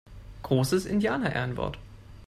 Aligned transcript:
Großes 0.41 0.87
Indianerehrenwort! 0.87 1.77